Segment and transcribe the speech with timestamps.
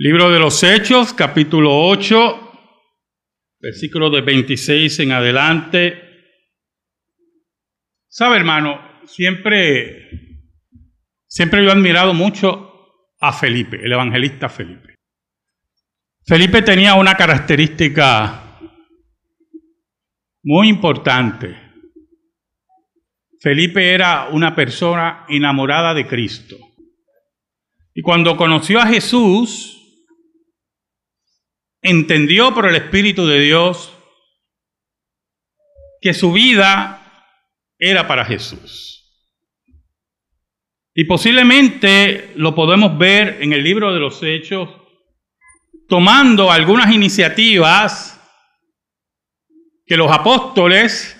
[0.00, 2.52] Libro de los Hechos, capítulo 8,
[3.58, 6.00] versículo de 26 en adelante.
[8.06, 10.08] Sabe, hermano, siempre,
[11.26, 14.94] siempre yo he admirado mucho a Felipe, el evangelista Felipe.
[16.24, 18.60] Felipe tenía una característica
[20.44, 21.56] muy importante.
[23.40, 26.56] Felipe era una persona enamorada de Cristo.
[27.92, 29.74] Y cuando conoció a Jesús,
[31.82, 33.94] entendió por el Espíritu de Dios
[36.00, 37.34] que su vida
[37.78, 38.98] era para Jesús.
[40.94, 44.68] Y posiblemente lo podemos ver en el libro de los Hechos,
[45.88, 48.20] tomando algunas iniciativas
[49.86, 51.14] que los apóstoles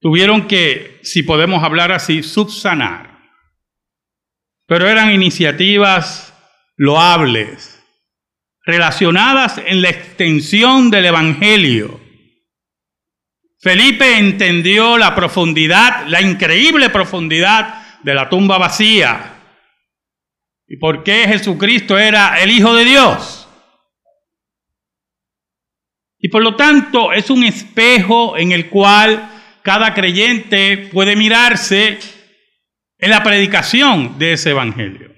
[0.00, 3.12] tuvieron que, si podemos hablar así, subsanar.
[4.66, 6.34] Pero eran iniciativas
[6.76, 7.81] loables,
[8.64, 12.00] relacionadas en la extensión del Evangelio.
[13.60, 19.32] Felipe entendió la profundidad, la increíble profundidad de la tumba vacía
[20.72, 23.46] y por qué Jesucristo era el Hijo de Dios.
[26.18, 29.28] Y por lo tanto es un espejo en el cual
[29.62, 31.98] cada creyente puede mirarse
[32.98, 35.11] en la predicación de ese Evangelio.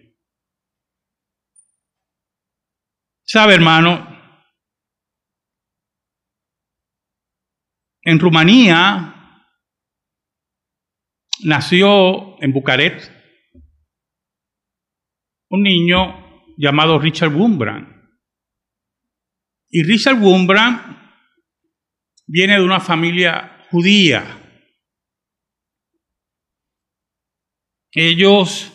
[3.27, 4.07] Sabe, hermano,
[8.03, 9.15] en Rumanía
[11.43, 13.11] nació en Bucarest
[15.49, 17.89] un niño llamado Richard Wurmbrand.
[19.71, 20.81] Y Richard Wurmbrand
[22.27, 24.25] viene de una familia judía.
[27.91, 28.71] Ellos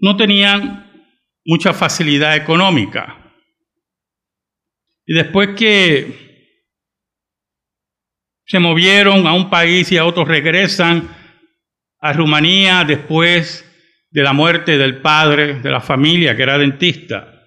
[0.00, 1.08] no tenían
[1.44, 3.19] mucha facilidad económica.
[5.10, 6.54] Y después que
[8.46, 11.08] se movieron a un país y a otro regresan
[11.98, 13.64] a Rumanía después
[14.08, 17.44] de la muerte del padre de la familia, que era dentista.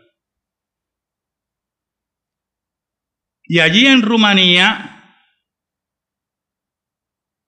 [3.44, 5.18] Y allí en Rumanía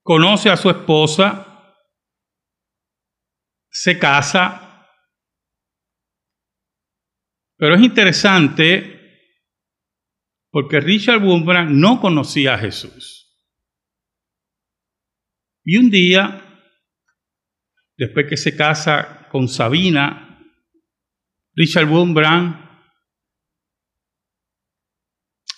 [0.02, 1.74] conoce a su esposa,
[3.68, 4.88] se casa,
[7.58, 8.95] pero es interesante
[10.50, 13.26] porque Richard Wurmbrand no conocía a Jesús.
[15.64, 16.42] Y un día,
[17.96, 20.40] después que se casa con Sabina,
[21.54, 22.64] Richard Wurmbrand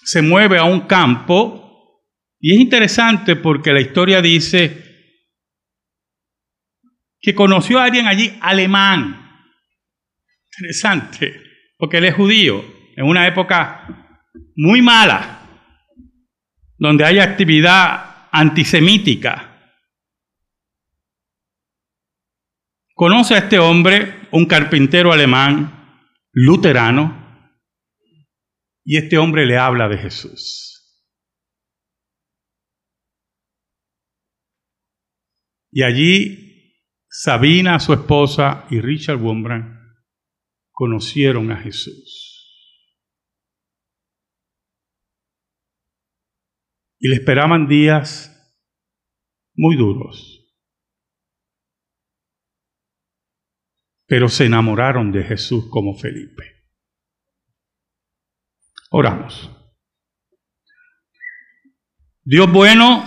[0.02, 2.02] se mueve a un campo
[2.40, 4.84] y es interesante porque la historia dice
[7.20, 9.44] que conoció a alguien allí alemán.
[10.56, 11.42] Interesante,
[11.76, 12.64] porque él es judío,
[12.96, 14.07] en una época
[14.60, 15.40] muy mala,
[16.78, 19.72] donde hay actividad antisemítica.
[22.92, 26.02] Conoce a este hombre, un carpintero alemán,
[26.32, 27.54] luterano,
[28.84, 30.74] y este hombre le habla de Jesús.
[35.70, 36.74] Y allí
[37.08, 39.78] Sabina, su esposa, y Richard Wurmbrand
[40.72, 42.27] conocieron a Jesús.
[46.98, 48.34] Y le esperaban días
[49.54, 50.34] muy duros.
[54.06, 56.58] Pero se enamoraron de Jesús como Felipe.
[58.90, 59.50] Oramos.
[62.24, 63.04] Dios bueno,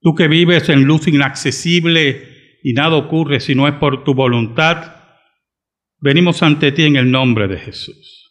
[0.00, 4.96] tú que vives en luz inaccesible y nada ocurre si no es por tu voluntad,
[5.98, 8.23] venimos ante ti en el nombre de Jesús.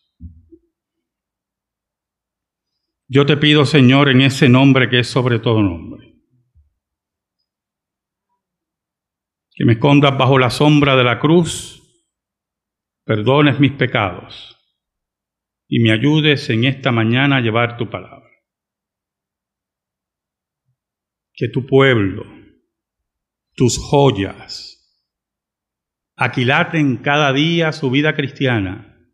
[3.07, 6.15] Yo te pido, Señor, en ese nombre que es sobre todo nombre,
[9.51, 11.81] que me escondas bajo la sombra de la cruz,
[13.03, 14.57] perdones mis pecados
[15.67, 18.29] y me ayudes en esta mañana a llevar tu palabra.
[21.33, 22.23] Que tu pueblo,
[23.53, 24.73] tus joyas,
[26.15, 29.11] aquilaten cada día su vida cristiana,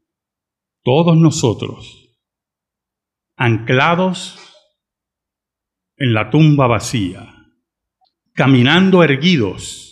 [0.83, 1.98] todos nosotros
[3.39, 4.37] anclados
[5.95, 7.33] en la tumba vacía,
[8.33, 9.85] caminando erguidos,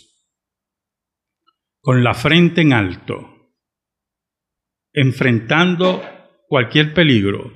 [1.80, 3.54] con la frente en alto,
[4.92, 6.02] enfrentando
[6.46, 7.50] cualquier peligro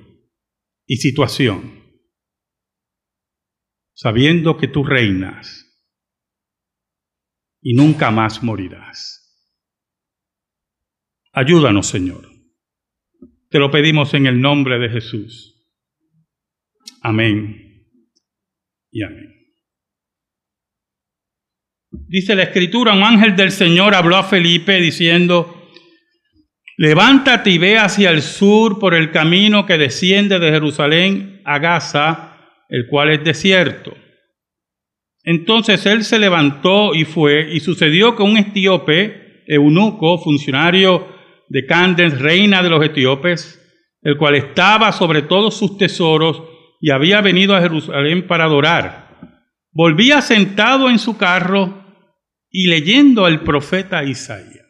[0.87, 1.83] y situación,
[3.93, 5.87] sabiendo que tú reinas
[7.61, 9.19] y nunca más morirás.
[11.35, 12.31] Ayúdanos, Señor.
[13.50, 15.52] Te lo pedimos en el nombre de Jesús.
[17.03, 17.89] Amén
[18.93, 19.33] y amén.
[21.91, 25.69] Dice la escritura, un ángel del Señor habló a Felipe diciendo,
[26.77, 32.37] levántate y ve hacia el sur por el camino que desciende de Jerusalén a Gaza,
[32.69, 33.95] el cual es desierto.
[35.25, 41.09] Entonces él se levantó y fue, y sucedió que un etíope, eunuco, funcionario
[41.49, 43.59] de Candes, reina de los etíopes,
[44.03, 46.52] el cual estaba sobre todos sus tesoros
[46.82, 49.31] y había venido a Jerusalén para adorar,
[49.70, 51.87] volvía sentado en su carro
[52.50, 54.67] y leyendo al profeta Isaías.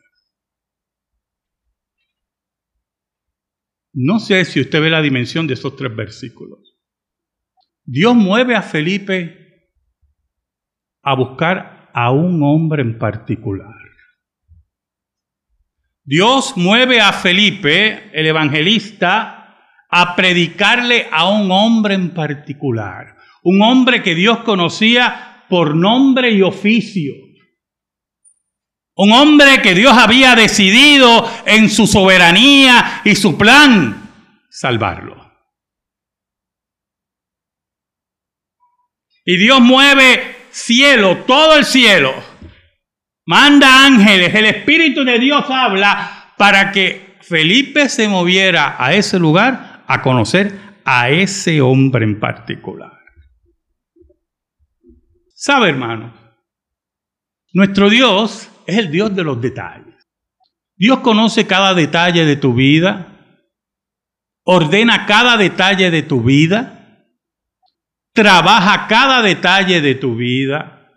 [3.94, 6.76] No sé si usted ve la dimensión de esos tres versículos.
[7.84, 9.70] Dios mueve a Felipe
[11.02, 13.74] a buscar a un hombre en particular.
[16.04, 19.41] Dios mueve a Felipe, el evangelista,
[19.94, 23.14] a predicarle a un hombre en particular.
[23.42, 27.12] Un hombre que Dios conocía por nombre y oficio.
[28.96, 34.10] Un hombre que Dios había decidido en su soberanía y su plan
[34.50, 35.30] salvarlo.
[39.26, 42.14] Y Dios mueve cielo, todo el cielo.
[43.26, 49.71] Manda ángeles, el Espíritu de Dios habla para que Felipe se moviera a ese lugar
[49.92, 52.98] a conocer a ese hombre en particular.
[55.34, 56.14] ¿Sabe, hermano?
[57.52, 59.94] Nuestro Dios es el Dios de los detalles.
[60.76, 63.36] Dios conoce cada detalle de tu vida,
[64.44, 67.06] ordena cada detalle de tu vida,
[68.14, 70.88] trabaja cada detalle de tu vida.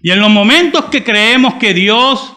[0.00, 2.36] Y en los momentos que creemos que Dios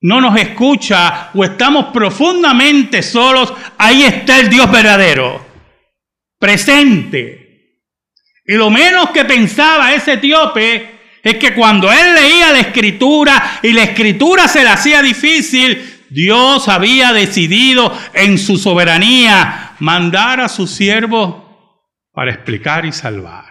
[0.00, 5.49] no nos escucha o estamos profundamente solos, ahí está el Dios verdadero,
[6.40, 7.86] presente.
[8.44, 13.72] Y lo menos que pensaba ese etíope es que cuando él leía la escritura y
[13.72, 20.66] la escritura se le hacía difícil, Dios había decidido en su soberanía mandar a su
[20.66, 23.44] siervo para explicar y salvar.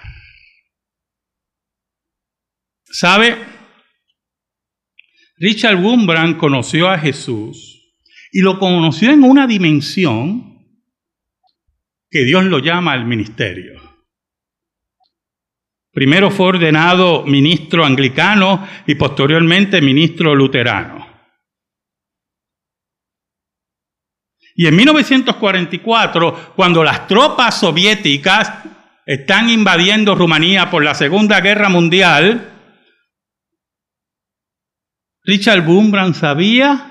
[2.91, 3.37] ¿Sabe?
[5.37, 7.93] Richard Wurmbrand conoció a Jesús
[8.31, 10.48] y lo conoció en una dimensión
[12.09, 13.79] que Dios lo llama el ministerio.
[15.91, 21.07] Primero fue ordenado ministro anglicano y posteriormente ministro luterano.
[24.55, 28.51] Y en 1944, cuando las tropas soviéticas
[29.05, 32.51] están invadiendo Rumanía por la Segunda Guerra Mundial,
[35.23, 36.88] Richard Wurmbrand sabía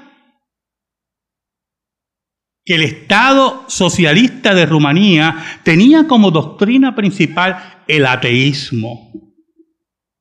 [2.69, 9.11] que el Estado socialista de Rumanía tenía como doctrina principal el ateísmo,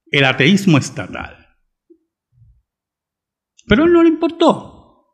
[0.10, 1.46] el ateísmo estatal.
[3.66, 5.10] Pero él no le importó.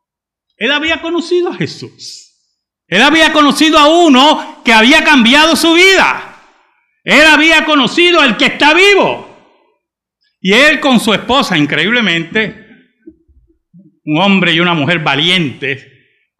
[0.57, 2.38] Él había conocido a Jesús.
[2.85, 6.39] Él había conocido a uno que había cambiado su vida.
[7.03, 9.27] Él había conocido al que está vivo.
[10.39, 12.68] Y él con su esposa, increíblemente,
[14.06, 15.93] un hombre y una mujer valientes,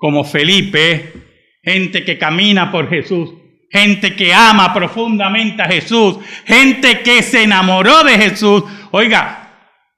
[0.04, 1.14] como Felipe,
[1.64, 3.30] gente que camina por Jesús,
[3.72, 8.66] gente que ama profundamente a Jesús, gente que se enamoró de Jesús.
[8.92, 9.50] Oiga,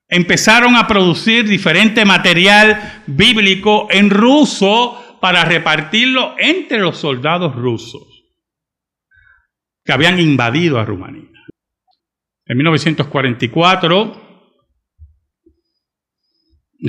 [0.07, 8.03] empezaron a producir diferente material bíblico en ruso para repartirlo entre los soldados rusos
[9.83, 11.31] que habían invadido a Rumanía.
[12.45, 14.24] En 1944,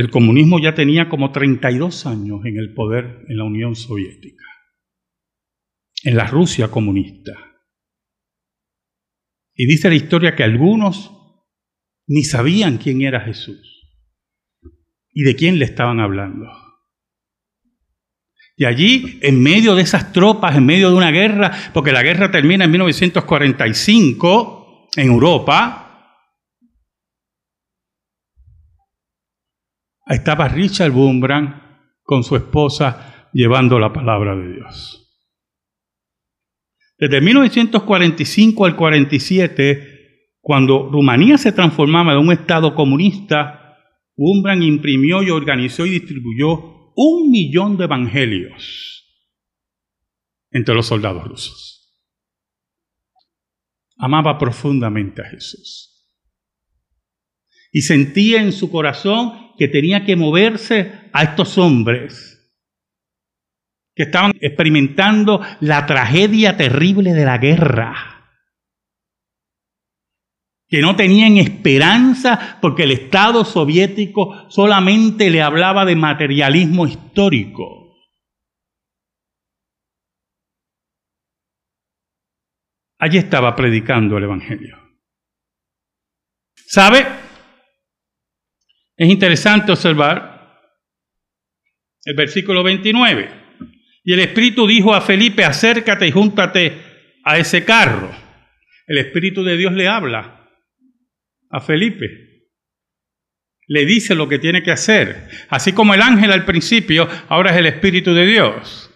[0.00, 4.44] el comunismo ya tenía como 32 años en el poder en la Unión Soviética,
[6.04, 7.32] en la Rusia comunista.
[9.54, 11.12] Y dice la historia que algunos
[12.06, 13.82] ni sabían quién era Jesús
[15.12, 16.46] y de quién le estaban hablando.
[18.58, 22.30] Y allí, en medio de esas tropas, en medio de una guerra, porque la guerra
[22.30, 25.85] termina en 1945 en Europa,
[30.14, 31.62] estaba Richard Wurmbrand
[32.02, 35.02] con su esposa llevando la palabra de Dios.
[36.98, 43.76] Desde 1945 al 47, cuando Rumanía se transformaba en un estado comunista,
[44.16, 49.04] Wurmbrand imprimió y organizó y distribuyó un millón de evangelios
[50.50, 52.00] entre los soldados rusos.
[53.98, 55.92] Amaba profundamente a Jesús.
[57.72, 62.32] Y sentía en su corazón que tenía que moverse a estos hombres
[63.94, 68.16] que estaban experimentando la tragedia terrible de la guerra
[70.68, 77.96] que no tenían esperanza porque el Estado soviético solamente le hablaba de materialismo histórico.
[82.98, 84.76] Allí estaba predicando el Evangelio.
[86.54, 87.25] ¿Sabe?
[88.96, 90.36] Es interesante observar
[92.04, 93.28] el versículo 29.
[94.04, 96.80] Y el Espíritu dijo a Felipe, acércate y júntate
[97.24, 98.10] a ese carro.
[98.86, 100.48] El Espíritu de Dios le habla
[101.50, 102.26] a Felipe.
[103.66, 105.28] Le dice lo que tiene que hacer.
[105.50, 108.92] Así como el ángel al principio, ahora es el Espíritu de Dios.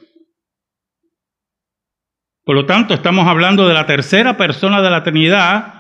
[2.45, 5.75] Por lo tanto, estamos hablando de la tercera persona de la Trinidad,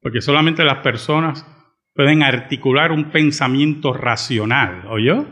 [0.00, 1.44] porque solamente las personas
[1.94, 5.26] pueden articular un pensamiento racional, ¿oyó?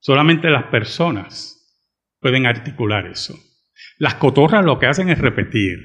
[0.00, 1.56] Solamente las personas
[2.20, 3.34] pueden articular eso.
[3.98, 5.78] Las cotorras lo que hacen es repetir.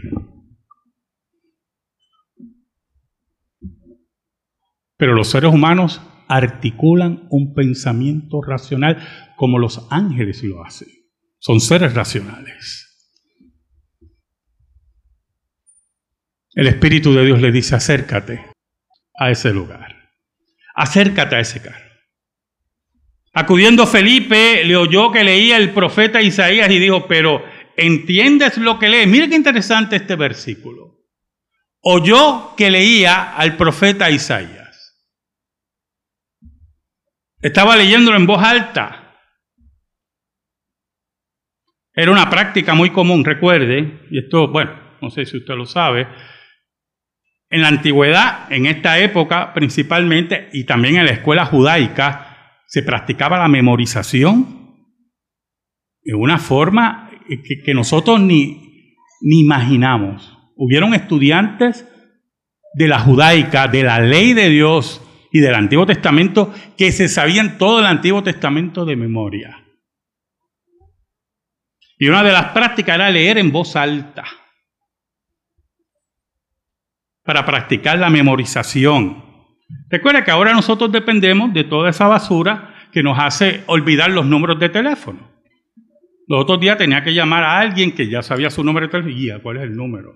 [4.98, 10.88] Pero los seres humanos articulan un pensamiento racional como los ángeles lo hacen.
[11.40, 12.91] Son seres racionales.
[16.54, 18.52] El Espíritu de Dios le dice, acércate
[19.16, 19.96] a ese lugar.
[20.76, 21.90] Acércate a ese carro.
[23.34, 27.44] Acudiendo Felipe, le oyó que leía el profeta Isaías y dijo, pero
[27.78, 29.08] ¿entiendes lo que lee?
[29.08, 31.00] Mire qué interesante este versículo.
[31.82, 34.62] Oyó que leía al profeta Isaías.
[37.40, 39.18] Estaba leyéndolo en voz alta.
[41.94, 46.08] Era una práctica muy común, recuerde, y esto, bueno, no sé si usted lo sabe,
[47.52, 53.38] en la antigüedad, en esta época principalmente, y también en la escuela judaica, se practicaba
[53.38, 54.78] la memorización
[56.04, 58.88] en una forma que, nosotros ni,
[59.22, 60.38] ni imaginamos.
[60.56, 61.86] Hubieron estudiantes
[62.74, 67.58] de la judaica, de la ley de Dios, y del Antiguo Testamento que se sabían
[67.58, 69.66] todo el Antiguo Testamento de memoria.
[71.98, 74.26] Y una de las prácticas era leer en voz alta
[77.24, 79.24] para practicar la memorización.
[79.90, 84.60] Recuerda que ahora nosotros dependemos de toda esa basura que nos hace olvidar los números
[84.60, 85.32] de teléfono.
[86.28, 89.16] Los otros días tenía que llamar a alguien que ya sabía su número de teléfono
[89.16, 90.14] y cuál es el número.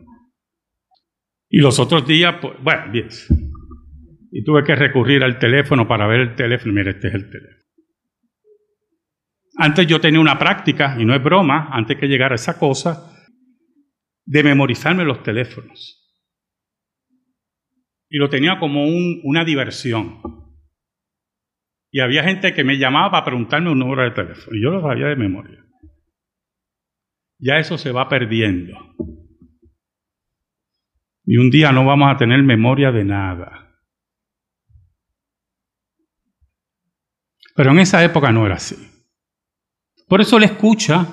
[1.49, 3.07] Y los otros días, pues, bueno, bien.
[4.31, 6.73] Y tuve que recurrir al teléfono para ver el teléfono.
[6.73, 7.55] Mira, este es el teléfono.
[9.57, 13.11] Antes yo tenía una práctica, y no es broma, antes que llegara esa cosa,
[14.25, 16.04] de memorizarme los teléfonos.
[18.09, 20.21] Y lo tenía como una diversión.
[21.91, 24.55] Y había gente que me llamaba para preguntarme un número de teléfono.
[24.55, 25.65] Y yo lo sabía de memoria.
[27.39, 28.77] Ya eso se va perdiendo.
[31.25, 33.65] Y un día no vamos a tener memoria de nada.
[37.55, 38.75] Pero en esa época no era así.
[40.07, 41.07] Por eso le escucha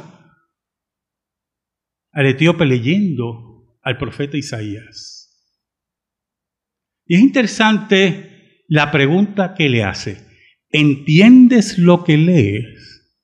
[2.13, 5.22] al etíope leyendo al profeta Isaías.
[7.13, 10.17] Y es interesante la pregunta que le hace.
[10.71, 13.21] ¿Entiendes lo que lees?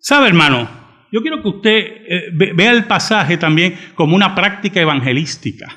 [0.00, 0.68] ¿Sabe, hermano?
[1.12, 1.76] Yo quiero que usted
[2.08, 5.68] eh, vea el pasaje también como una práctica evangelística.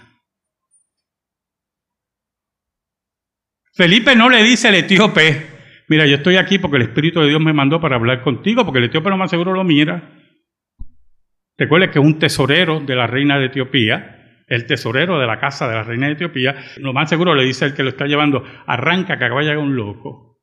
[3.76, 5.46] Felipe no le dice al etíope,
[5.90, 8.80] mira, yo estoy aquí porque el Espíritu de Dios me mandó para hablar contigo, porque
[8.80, 10.12] el etíope lo más seguro lo mira.
[11.56, 14.21] Recuerde que es un tesorero de la reina de Etiopía,
[14.52, 17.64] el tesorero de la casa de la reina de Etiopía, lo más seguro le dice
[17.64, 20.42] el que lo está llevando, arranca que vaya un loco.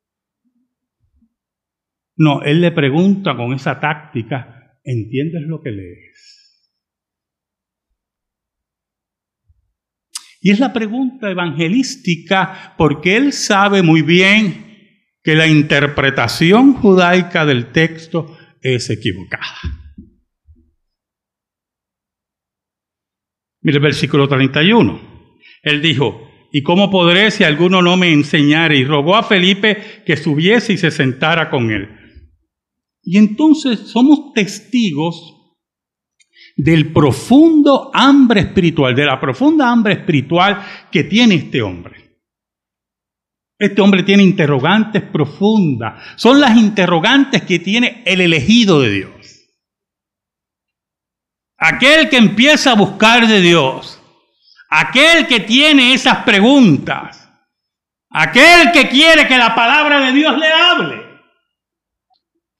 [2.16, 6.72] No, él le pregunta con esa táctica, ¿entiendes lo que lees?
[10.40, 14.64] Y es la pregunta evangelística porque él sabe muy bien
[15.22, 19.87] que la interpretación judaica del texto es equivocada.
[23.60, 25.00] Mire el versículo 31.
[25.62, 28.76] Él dijo, ¿y cómo podré si alguno no me enseñare?
[28.76, 31.88] Y rogó a Felipe que subiese y se sentara con él.
[33.02, 35.34] Y entonces somos testigos
[36.56, 40.60] del profundo hambre espiritual, de la profunda hambre espiritual
[40.90, 42.08] que tiene este hombre.
[43.58, 46.00] Este hombre tiene interrogantes profundas.
[46.16, 49.17] Son las interrogantes que tiene el elegido de Dios.
[51.58, 54.00] Aquel que empieza a buscar de Dios.
[54.70, 57.28] Aquel que tiene esas preguntas.
[58.10, 61.08] Aquel que quiere que la palabra de Dios le hable.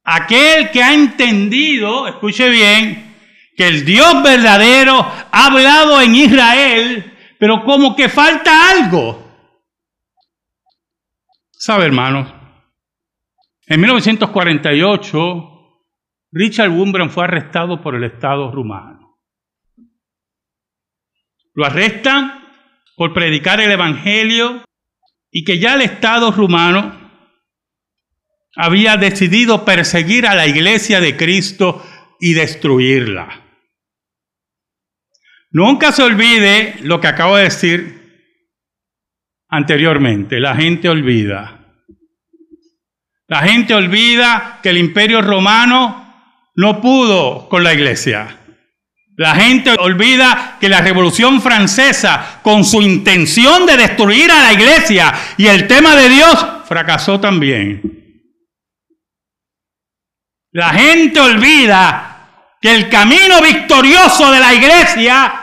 [0.05, 3.15] Aquel que ha entendido, escuche bien,
[3.57, 5.01] que el Dios verdadero
[5.31, 9.29] ha hablado en Israel, pero como que falta algo.
[11.53, 12.33] ¿Sabe, hermanos?
[13.67, 15.58] En 1948,
[16.33, 19.19] Richard Wurmbrand fue arrestado por el Estado rumano.
[21.55, 22.45] Lo arrestan
[22.97, 24.65] por predicar el Evangelio
[25.31, 26.97] y que ya el Estado rumano
[28.57, 31.85] había decidido perseguir a la iglesia de Cristo
[32.21, 33.45] y destruirla.
[35.51, 37.99] Nunca se olvide lo que acabo de decir
[39.49, 40.41] anteriormente.
[40.41, 41.55] La gente olvida.
[43.27, 46.08] La gente olvida que el imperio romano
[46.59, 48.37] no pudo con la iglesia.
[49.17, 55.15] La gente olvida que la Revolución Francesa, con su intención de destruir a la iglesia
[55.37, 57.81] y el tema de Dios, fracasó también.
[60.51, 65.41] La gente olvida que el camino victorioso de la iglesia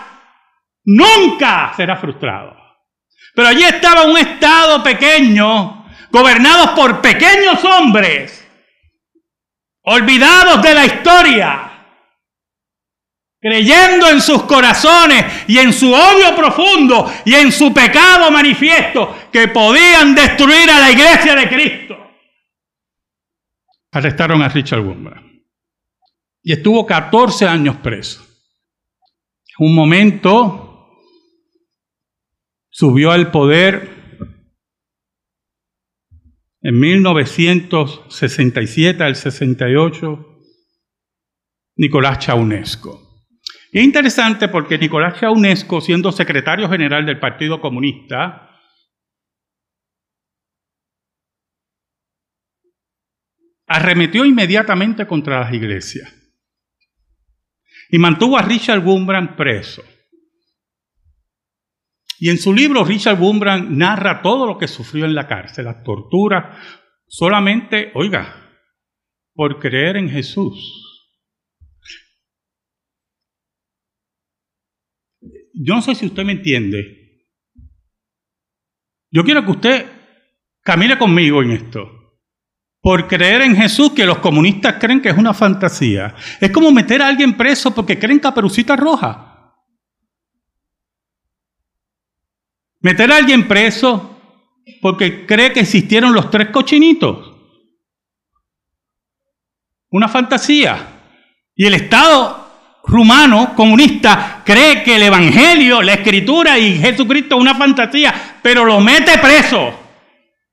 [0.84, 2.58] nunca será frustrado.
[3.34, 8.45] Pero allí estaba un estado pequeño, gobernado por pequeños hombres,
[9.86, 11.72] olvidados de la historia,
[13.39, 19.48] creyendo en sus corazones y en su odio profundo y en su pecado manifiesto que
[19.50, 21.98] podían destruir a la iglesia de Cristo.
[23.92, 25.42] Arrestaron a Richard Wurmbrand
[26.44, 28.24] y estuvo 14 años preso.
[29.58, 30.92] Un momento
[32.70, 33.95] subió al poder
[36.66, 40.42] en 1967 al 68,
[41.76, 43.28] Nicolás Chaunesco.
[43.72, 48.50] es interesante porque Nicolás Chaunesco, siendo secretario general del Partido Comunista,
[53.68, 56.12] arremetió inmediatamente contra las iglesias
[57.92, 59.84] y mantuvo a Richard Wurmbrand preso.
[62.20, 65.84] Y en su libro Richard Wurmbrand narra todo lo que sufrió en la cárcel, las
[65.84, 66.58] torturas,
[67.08, 68.46] solamente, oiga,
[69.34, 70.82] por creer en Jesús.
[75.54, 77.06] Yo no sé si usted me entiende.
[79.12, 79.86] Yo quiero que usted
[80.62, 81.90] camine conmigo en esto.
[82.82, 86.14] Por creer en Jesús que los comunistas creen que es una fantasía.
[86.40, 89.25] Es como meter a alguien preso porque creen caperucita roja.
[92.86, 94.16] Meter a alguien preso
[94.80, 97.34] porque cree que existieron los tres cochinitos.
[99.90, 100.86] Una fantasía.
[101.56, 102.48] Y el Estado
[102.86, 108.80] rumano comunista cree que el Evangelio, la Escritura y Jesucristo es una fantasía, pero lo
[108.80, 109.74] mete preso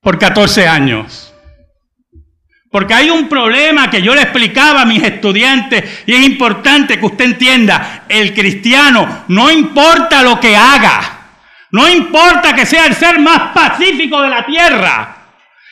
[0.00, 1.34] por 14 años.
[2.70, 7.04] Porque hay un problema que yo le explicaba a mis estudiantes y es importante que
[7.04, 11.11] usted entienda, el cristiano no importa lo que haga,
[11.72, 15.16] no importa que sea el ser más pacífico de la tierra.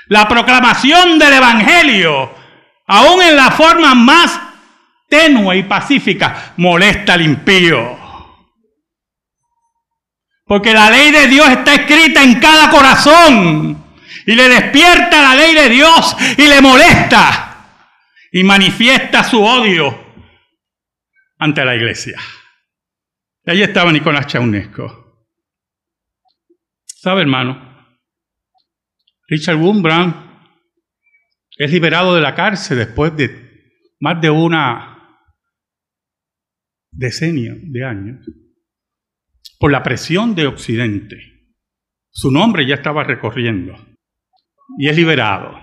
[0.09, 2.35] La proclamación del Evangelio,
[2.87, 4.41] aún en la forma más
[5.09, 7.99] tenue y pacífica, molesta al impío.
[10.47, 13.85] Porque la ley de Dios está escrita en cada corazón
[14.27, 17.59] y le despierta la ley de Dios y le molesta
[18.33, 20.13] y manifiesta su odio
[21.39, 22.19] ante la iglesia.
[23.45, 25.10] Y ahí estaba Nicolás Chaunesco.
[27.03, 27.59] ¿Sabe, hermano?
[29.27, 30.15] Richard Wurmbrand
[31.57, 35.19] es liberado de la cárcel después de más de una
[36.91, 38.27] decenio de años
[39.59, 41.17] por la presión de Occidente.
[42.11, 43.75] Su nombre ya estaba recorriendo
[44.77, 45.59] y es liberado.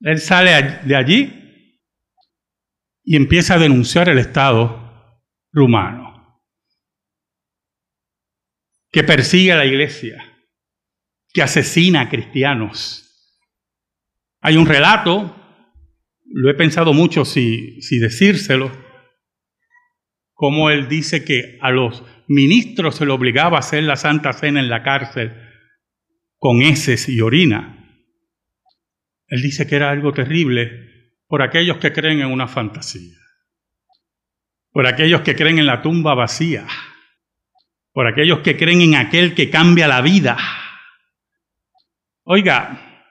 [0.00, 1.78] Él sale de allí
[3.04, 5.18] y empieza a denunciar el Estado
[5.50, 6.09] rumano
[8.90, 10.24] que persigue a la iglesia,
[11.32, 13.06] que asesina a cristianos.
[14.40, 15.36] Hay un relato,
[16.24, 18.72] lo he pensado mucho si, si decírselo,
[20.32, 24.60] como él dice que a los ministros se le obligaba a hacer la Santa Cena
[24.60, 25.36] en la cárcel
[26.38, 27.76] con heces y orina.
[29.28, 33.16] Él dice que era algo terrible por aquellos que creen en una fantasía,
[34.72, 36.66] por aquellos que creen en la tumba vacía
[37.92, 40.36] por aquellos que creen en aquel que cambia la vida.
[42.24, 43.06] Oiga,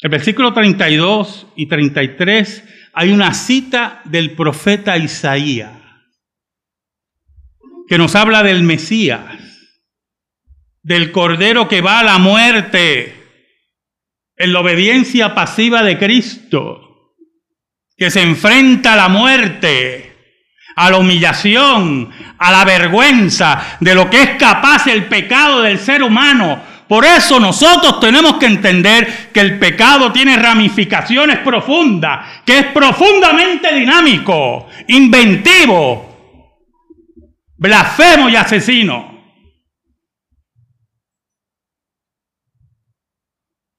[0.00, 5.72] el versículo 32 y 33 hay una cita del profeta Isaías
[7.88, 9.22] que nos habla del Mesías,
[10.82, 13.14] del Cordero que va a la muerte
[14.36, 17.14] en la obediencia pasiva de Cristo,
[17.96, 20.17] que se enfrenta a la muerte,
[20.78, 26.04] a la humillación, a la vergüenza de lo que es capaz el pecado del ser
[26.04, 26.62] humano.
[26.86, 33.74] Por eso nosotros tenemos que entender que el pecado tiene ramificaciones profundas, que es profundamente
[33.74, 36.16] dinámico, inventivo,
[37.56, 39.18] blasfemo y asesino.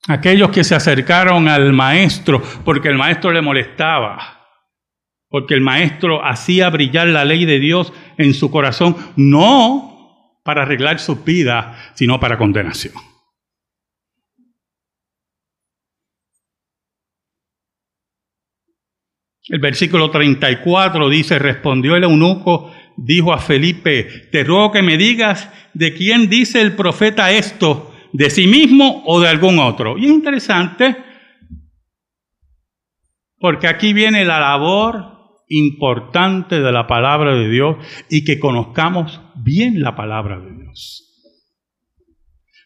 [0.10, 4.39] Aquellos que se acercaron al maestro porque el maestro le molestaba,
[5.30, 11.00] porque el maestro hacía brillar la ley de Dios en su corazón, no para arreglar
[11.00, 12.94] su vida, sino para condenación.
[19.48, 25.50] El versículo 34 dice, respondió el eunuco, dijo a Felipe, te ruego que me digas
[25.74, 29.98] de quién dice el profeta esto de sí mismo o de algún otro.
[29.98, 30.98] Y es interesante
[33.40, 35.19] porque aquí viene la labor
[35.50, 37.78] importante de la palabra de Dios
[38.10, 41.06] y que conozcamos bien la palabra de Dios.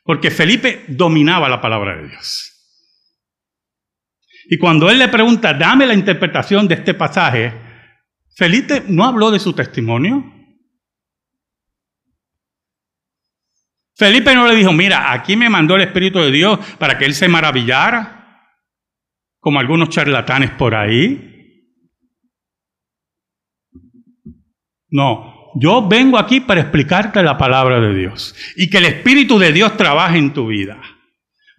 [0.03, 2.49] Porque Felipe dominaba la palabra de Dios.
[4.49, 7.53] Y cuando él le pregunta, dame la interpretación de este pasaje,
[8.35, 10.29] Felipe no habló de su testimonio,
[13.95, 17.13] Felipe no le dijo, mira, aquí me mandó el Espíritu de Dios para que él
[17.13, 18.49] se maravillara,
[19.39, 21.32] como algunos charlatanes por ahí.
[24.93, 29.51] No, yo vengo aquí para explicarte la palabra de Dios y que el Espíritu de
[29.51, 30.79] Dios trabaje en tu vida.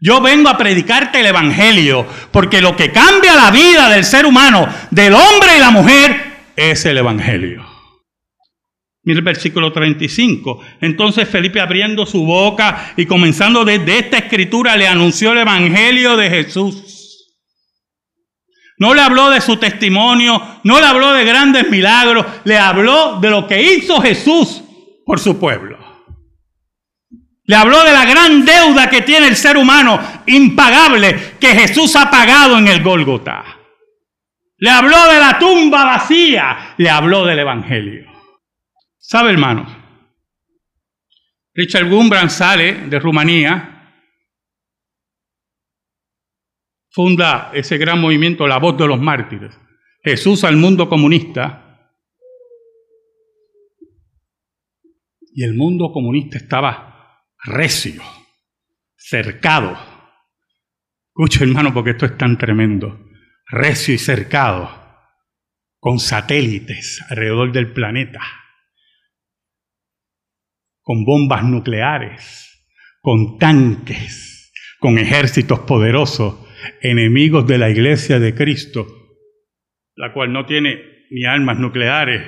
[0.00, 4.68] Yo vengo a predicarte el Evangelio, porque lo que cambia la vida del ser humano,
[4.92, 6.16] del hombre y la mujer,
[6.54, 7.66] es el Evangelio.
[9.02, 10.60] Mira el versículo 35.
[10.80, 16.30] Entonces Felipe abriendo su boca y comenzando desde esta escritura le anunció el Evangelio de
[16.30, 16.93] Jesús.
[18.78, 23.30] No le habló de su testimonio, no le habló de grandes milagros, le habló de
[23.30, 24.62] lo que hizo Jesús
[25.06, 25.78] por su pueblo.
[27.46, 32.10] Le habló de la gran deuda que tiene el ser humano, impagable, que Jesús ha
[32.10, 33.44] pagado en el Gólgota.
[34.56, 38.10] Le habló de la tumba vacía, le habló del Evangelio.
[38.98, 39.66] ¿Sabe, hermano?
[41.52, 43.73] Richard Gumbran sale de Rumanía,
[46.94, 49.58] funda ese gran movimiento, la voz de los mártires.
[50.02, 51.60] Jesús al mundo comunista.
[55.36, 58.02] Y el mundo comunista estaba recio,
[58.96, 59.76] cercado.
[61.08, 63.00] Escucha, hermano, porque esto es tan tremendo.
[63.46, 64.70] Recio y cercado,
[65.80, 68.20] con satélites alrededor del planeta
[70.84, 72.68] con bombas nucleares,
[73.00, 76.43] con tanques, con ejércitos poderosos,
[76.80, 78.86] enemigos de la iglesia de Cristo,
[79.96, 82.22] la cual no tiene ni armas nucleares,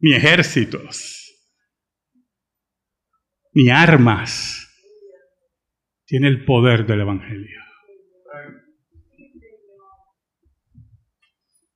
[0.00, 1.24] ni ejércitos,
[3.52, 4.64] ni armas,
[6.04, 7.60] tiene el poder del Evangelio.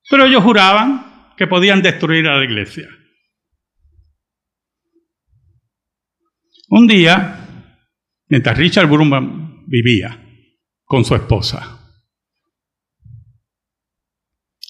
[0.08, 2.88] Pero ellos juraban que podían destruir a la iglesia.
[6.68, 7.38] Un día,
[8.28, 10.31] mientras Richard Brumman vivía
[10.92, 11.90] con su esposa,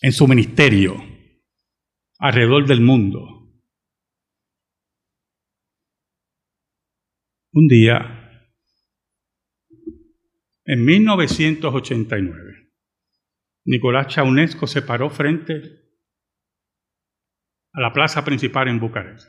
[0.00, 0.94] en su ministerio,
[2.20, 3.50] alrededor del mundo,
[7.52, 8.54] un día,
[10.64, 12.70] en 1989,
[13.64, 15.60] Nicolás Chaunesco se paró frente
[17.72, 19.28] a la plaza principal en Bucarest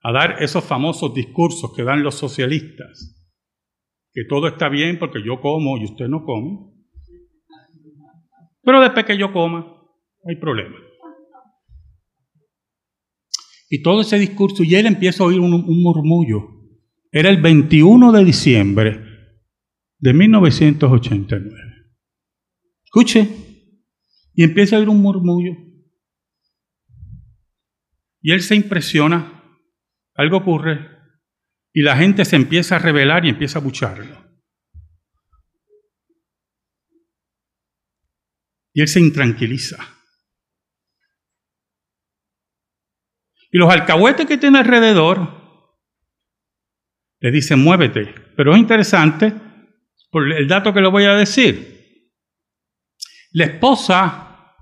[0.00, 3.21] a dar esos famosos discursos que dan los socialistas,
[4.12, 6.72] que todo está bien porque yo como y usted no come,
[8.62, 9.66] pero después que yo coma,
[10.24, 10.76] hay problema.
[13.68, 16.40] Y todo ese discurso, y él empieza a oír un, un murmullo.
[17.10, 19.00] Era el 21 de diciembre
[19.98, 21.56] de 1989.
[22.84, 23.28] Escuche,
[24.34, 25.52] y empieza a oír un murmullo.
[28.20, 29.42] Y él se impresiona
[30.14, 30.91] algo ocurre
[31.72, 34.22] y la gente se empieza a rebelar y empieza a bucharlo.
[38.74, 39.76] Y él se intranquiliza.
[43.50, 45.42] Y los alcahuetes que tiene alrededor
[47.20, 48.14] le dicen, muévete.
[48.36, 49.32] Pero es interesante
[50.10, 52.10] por el dato que le voy a decir.
[53.32, 54.56] La esposa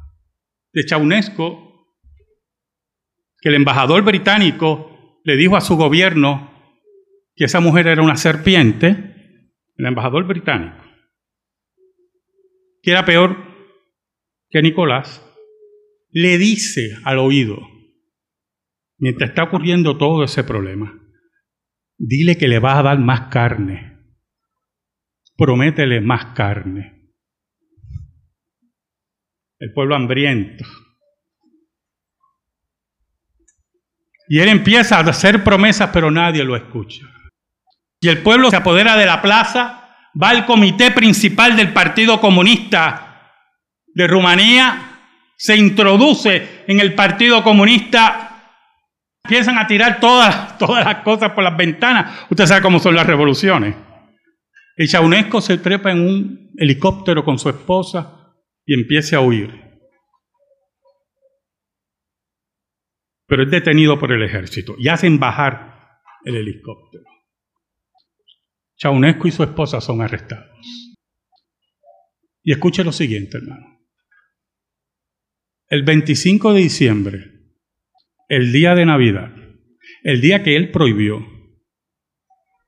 [0.73, 1.97] de Chaunesco,
[3.41, 6.51] que el embajador británico le dijo a su gobierno
[7.41, 10.85] que esa mujer era una serpiente, el embajador británico,
[12.83, 13.35] que era peor
[14.51, 15.27] que Nicolás,
[16.11, 17.57] le dice al oído,
[18.99, 21.01] mientras está ocurriendo todo ese problema,
[21.97, 23.99] dile que le vas a dar más carne,
[25.39, 27.15] prométele más carne.
[29.59, 30.67] El pueblo hambriento.
[34.29, 37.07] Y él empieza a hacer promesas, pero nadie lo escucha.
[38.01, 43.33] Y el pueblo se apodera de la plaza, va al comité principal del Partido Comunista
[43.95, 44.91] de Rumanía,
[45.37, 48.31] se introduce en el Partido Comunista,
[49.25, 52.27] empiezan a tirar todas, todas las cosas por las ventanas.
[52.31, 53.77] Usted sabe cómo son las revoluciones.
[54.77, 58.35] El Chaunesco se trepa en un helicóptero con su esposa
[58.65, 59.51] y empieza a huir.
[63.27, 67.10] Pero es detenido por el ejército y hacen bajar el helicóptero.
[68.81, 70.59] Chaunesco y su esposa son arrestados.
[72.43, 73.79] Y escuche lo siguiente, hermano.
[75.69, 77.31] El 25 de diciembre,
[78.29, 79.33] el día de Navidad,
[80.03, 81.21] el día que él prohibió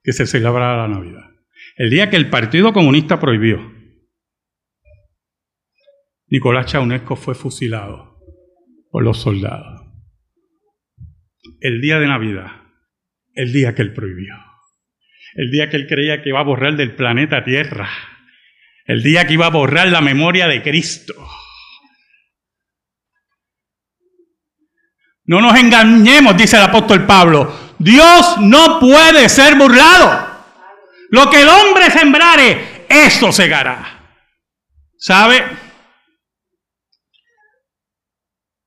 [0.02, 1.30] que se celebrara la Navidad,
[1.76, 3.72] el día que el Partido Comunista prohibió,
[6.26, 8.18] Nicolás Chaunesco fue fusilado
[8.90, 9.80] por los soldados.
[11.60, 12.50] El día de Navidad,
[13.34, 14.51] el día que él prohibió
[15.34, 17.88] el día que él creía que iba a borrar del planeta Tierra,
[18.84, 21.14] el día que iba a borrar la memoria de Cristo.
[25.24, 30.30] No nos engañemos, dice el apóstol Pablo, Dios no puede ser burlado.
[31.10, 34.00] Lo que el hombre sembrare, eso segará.
[34.98, 35.42] ¿Sabe?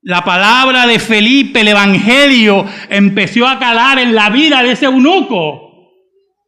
[0.01, 5.64] La palabra de Felipe, el Evangelio, empezó a calar en la vida de ese eunuco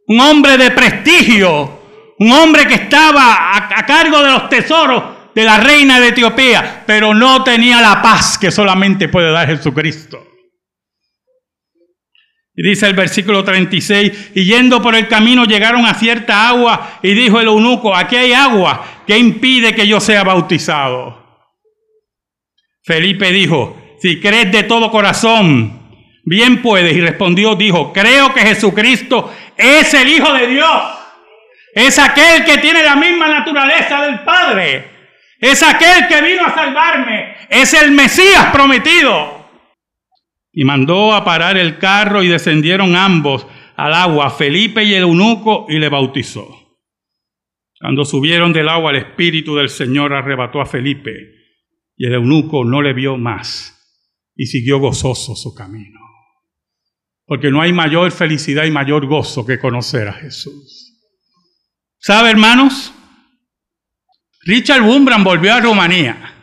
[0.07, 1.79] un hombre de prestigio,
[2.19, 5.03] un hombre que estaba a, cargo de los tesoros
[5.35, 10.23] de la reina de Etiopía, pero no tenía la paz que solamente puede dar Jesucristo.
[12.55, 17.13] Y dice el versículo 36, y yendo por el camino llegaron a cierta agua y
[17.13, 21.23] dijo el eunuco, aquí hay agua, que impide que yo sea bautizado?
[22.83, 25.87] Felipe dijo, si crees de todo corazón,
[26.27, 26.95] bien puedes.
[26.95, 30.81] Y respondió, dijo, creo que Jesucristo es el Hijo de Dios.
[31.73, 34.89] Es aquel que tiene la misma naturaleza del Padre.
[35.39, 37.35] Es aquel que vino a salvarme.
[37.49, 39.47] Es el Mesías prometido.
[40.51, 45.67] Y mandó a parar el carro y descendieron ambos al agua, Felipe y el eunuco,
[45.69, 46.47] y le bautizó.
[47.79, 51.13] Cuando subieron del agua, el Espíritu del Señor arrebató a Felipe,
[51.95, 53.79] y el eunuco no le vio más,
[54.35, 56.06] y siguió gozoso su camino.
[57.27, 60.93] Porque no hay mayor felicidad y mayor gozo que conocer a Jesús.
[61.99, 62.93] ¿Sabe, hermanos?
[64.43, 66.33] Richard Wumbran volvió a Rumanía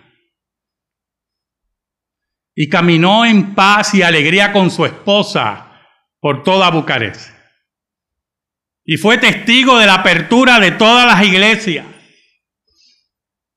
[2.55, 5.73] y caminó en paz y alegría con su esposa
[6.21, 7.31] por toda Bucarest.
[8.85, 11.87] Y fue testigo de la apertura de todas las iglesias.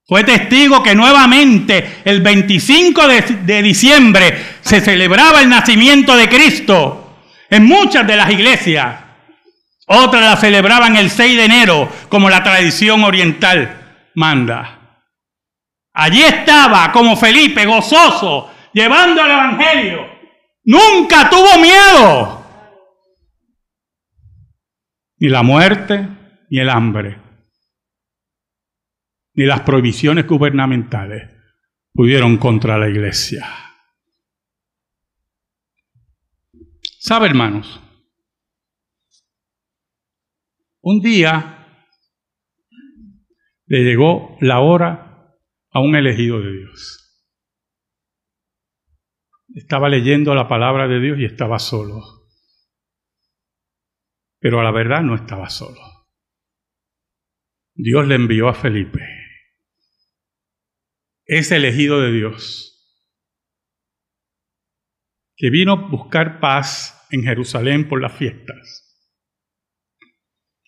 [0.06, 7.07] Fue testigo que nuevamente el 25 de, de diciembre se celebraba el nacimiento de Cristo
[7.50, 9.04] en muchas de las iglesias.
[9.88, 15.04] Otras la celebraban el 6 de enero, como la tradición oriental manda.
[15.94, 20.06] Allí estaba como Felipe, gozoso, llevando el Evangelio.
[20.66, 22.46] Nunca tuvo miedo.
[25.20, 26.08] Ni la muerte,
[26.50, 27.20] ni el hambre,
[29.34, 31.32] ni las prohibiciones gubernamentales
[31.94, 33.67] pudieron contra la iglesia.
[37.08, 37.82] ¿Sabe, hermanos?
[40.82, 41.66] Un día
[43.66, 45.34] le llegó la hora
[45.72, 47.32] a un elegido de Dios.
[49.56, 52.02] Estaba leyendo la palabra de Dios y estaba solo.
[54.40, 55.80] Pero a la verdad no estaba solo.
[57.74, 59.00] Dios le envió a Felipe.
[61.24, 62.77] Es elegido de Dios,
[65.38, 68.84] que vino a buscar paz en Jerusalén por las fiestas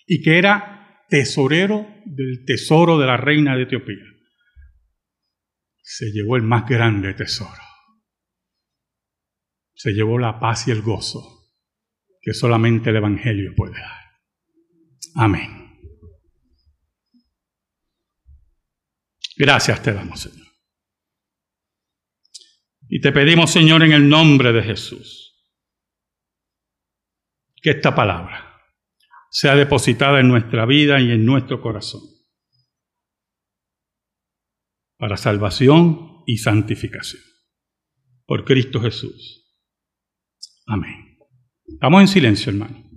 [0.05, 4.05] y que era tesorero del tesoro de la reina de Etiopía.
[5.81, 7.61] Se llevó el más grande tesoro.
[9.73, 11.39] Se llevó la paz y el gozo
[12.21, 13.99] que solamente el Evangelio puede dar.
[15.15, 15.59] Amén.
[19.35, 20.48] Gracias te damos, Señor.
[22.89, 25.27] Y te pedimos, Señor, en el nombre de Jesús
[27.61, 28.57] que esta palabra
[29.29, 32.01] sea depositada en nuestra vida y en nuestro corazón,
[34.97, 37.21] para salvación y santificación.
[38.25, 39.55] Por Cristo Jesús.
[40.65, 41.17] Amén.
[41.67, 42.89] Estamos en silencio, hermano.